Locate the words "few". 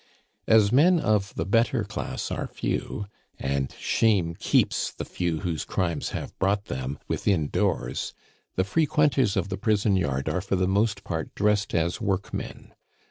2.47-3.05, 5.05-5.41